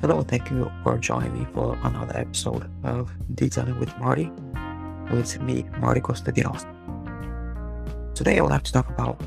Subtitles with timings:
[0.00, 4.30] Hello, thank you for joining me for another episode of Detailing with Marty.
[5.10, 6.64] With me, Marty Kostadinov.
[8.14, 9.18] Today, I would like to talk about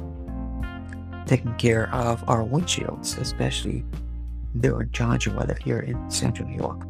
[1.28, 3.84] taking care of our windshields, especially
[4.62, 6.88] during challenging weather here in central New York.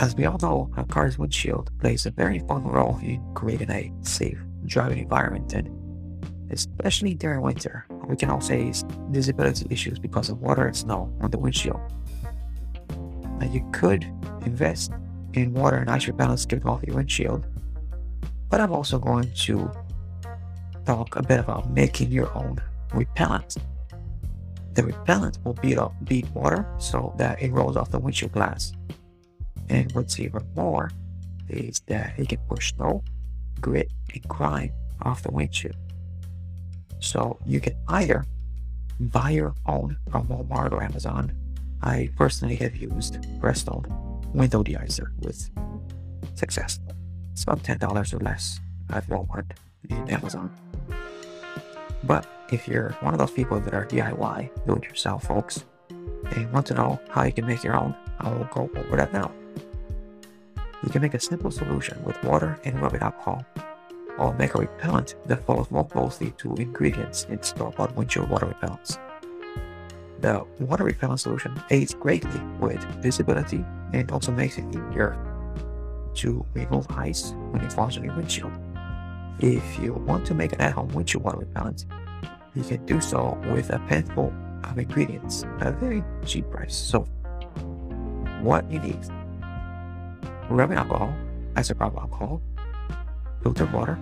[0.00, 3.92] As we all know, a car's windshield plays a very important role in creating a
[4.00, 5.70] safe driving environment, and
[6.50, 11.30] especially during winter, we can all face visibility issues because of water and snow on
[11.30, 11.80] the windshield.
[13.44, 14.04] Now you could
[14.46, 14.90] invest
[15.34, 17.46] in water and ice repellents to off your windshield,
[18.48, 19.70] but I'm also going to
[20.86, 22.58] talk a bit about making your own
[22.94, 23.56] repellent.
[24.72, 28.72] The repellent will beat up beat water so that it rolls off the windshield glass.
[29.68, 30.90] And what's even more
[31.50, 33.04] is that it can push snow,
[33.60, 34.72] grit, and grime
[35.02, 35.76] off the windshield.
[37.00, 38.24] So you can either
[38.98, 41.43] buy your own from Walmart or Amazon
[41.84, 43.84] I personally have used Prestone
[44.32, 45.50] window deicer with
[46.34, 46.80] success.
[47.32, 49.50] It's about $10 or less at Walmart
[49.90, 50.50] and Amazon.
[52.04, 56.50] But if you're one of those people that are DIY, do it yourself folks, and
[56.52, 59.30] want to know how you can make your own, I will go over that now.
[60.82, 63.44] You can make a simple solution with water and rubbing alcohol,
[64.16, 68.98] or make a repellent that follows more closely to ingredients in store-bought windshield water repellents.
[70.24, 75.18] The water repellent solution aids greatly with visibility and also makes it easier
[76.14, 78.52] to remove ice when it falls on your windshield.
[79.40, 81.84] If you want to make an at-home windshield water repellent,
[82.54, 84.32] you can do so with a handful
[84.64, 86.74] of ingredients at a very cheap price.
[86.74, 87.00] So,
[88.40, 89.00] what you need:
[90.48, 91.14] rubbing alcohol,
[91.52, 92.40] isopropyl alcohol,
[93.42, 93.98] filtered water,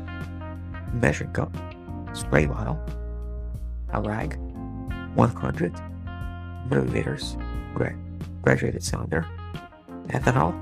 [0.93, 1.53] measuring cup,
[2.13, 2.79] spray bottle,
[3.93, 4.39] a rag,
[5.17, 5.73] 100
[6.69, 7.37] milliliters
[8.43, 9.27] graduated cylinder,
[10.09, 10.53] ethanol,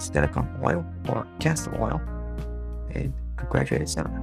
[0.00, 2.00] silicone oil or castor oil,
[2.94, 3.12] and
[3.50, 4.22] graduated cylinder.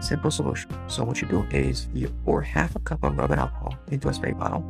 [0.00, 0.70] Simple solution.
[0.88, 4.14] So what you do is you pour half a cup of rubbing alcohol into a
[4.14, 4.64] spray bottle,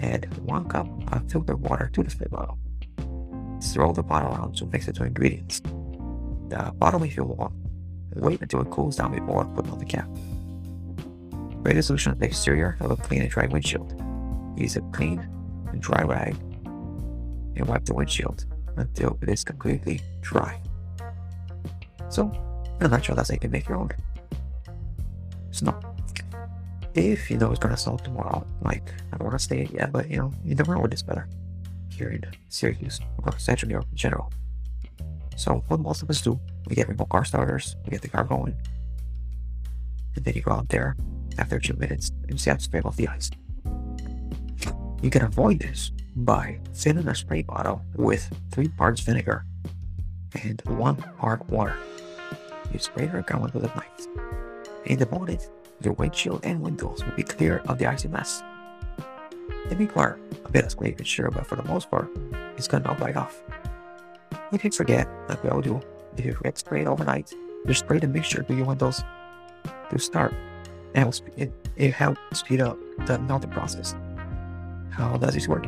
[0.00, 2.58] add one cup of filtered water to the spray bottle.
[3.62, 5.60] Throw the bottle around to mix it to ingredients.
[6.48, 7.54] The bottle may feel warm.
[8.14, 10.08] Wait until it cools down before putting on the cap.
[11.66, 13.92] Spray the solution on the exterior of a clean and dry windshield.
[14.56, 15.18] Use a clean
[15.66, 16.36] and dry rag
[17.56, 18.44] and wipe the windshield
[18.76, 20.60] until it is completely dry.
[22.08, 22.30] So,
[22.78, 23.90] in a nutshell, that's how you can make your own
[25.50, 25.76] snow.
[26.94, 30.08] If you know it's gonna snow tomorrow, like I don't wanna stay it yet, but
[30.08, 31.26] you know, you never know what is better
[31.90, 34.32] here in Syracuse or Central New York in general.
[35.34, 36.38] So what most of us do,
[36.68, 38.54] we get remote car starters, we get the car going,
[40.14, 40.94] and then you go out there
[41.38, 43.30] after two minutes and to scrape off the ice.
[45.02, 49.44] You can avoid this by filling a spray bottle with 3 parts vinegar
[50.42, 51.76] and 1 part water.
[52.72, 54.06] You spray your garment with a knife.
[54.86, 55.40] In the morning,
[55.82, 58.42] your windshield and windows will be clear of the icy mess.
[59.68, 62.08] They require a bit of scraping, sure, but for the most part,
[62.56, 63.42] it's gonna not bite off.
[64.52, 65.80] If you forget, like we all do,
[66.16, 67.32] if you forget to spray it overnight,
[67.66, 69.02] just spray the mixture to your windows
[69.90, 70.32] to start
[70.96, 73.94] and it, it helps speed up the melting process.
[74.90, 75.66] How does this work?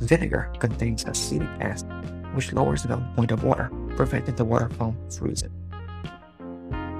[0.00, 1.88] Vinegar contains acetic acid,
[2.34, 5.52] which lowers the point of water, preventing the water from freezing.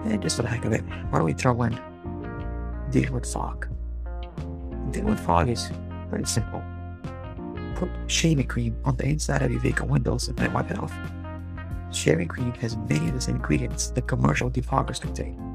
[0.05, 1.79] And just for the heck of it, why don't we throw in
[2.91, 3.67] deal with fog?
[4.93, 5.71] Deal with fog is
[6.09, 6.63] pretty simple.
[7.75, 10.95] Put shaving cream on the inside of your vehicle windows and then wipe it off.
[11.91, 15.52] Shaving cream has many of the same ingredients that commercial defoggers contain.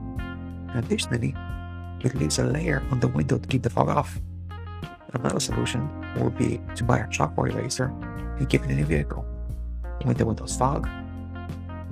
[0.75, 1.35] Additionally,
[2.01, 4.19] it leaves a layer on the window to keep the fog off.
[5.13, 7.85] Another solution would be to buy a chalkboard eraser
[8.38, 9.25] and keep it in your vehicle.
[10.03, 10.88] When the windows fog,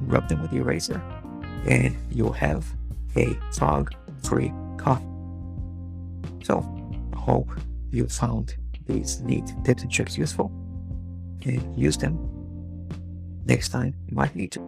[0.01, 1.01] rub them with the eraser,
[1.67, 2.65] and you'll have
[3.15, 5.01] a fog-free car.
[6.43, 6.63] So,
[7.13, 7.49] I hope
[7.91, 8.55] you found
[8.85, 10.51] these neat tips and tricks useful
[11.43, 12.19] and use them
[13.45, 14.59] next time you might need to.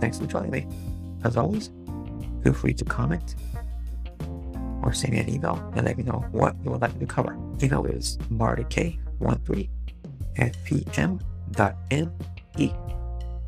[0.00, 0.66] Thanks for joining me.
[1.24, 1.70] As always,
[2.42, 3.34] feel free to comment
[4.82, 7.06] or send me an email and let me know what you would like me to
[7.06, 7.36] cover.
[7.62, 9.68] Email is martyk13
[10.36, 11.14] at pm.me.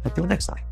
[0.05, 0.65] Until next time.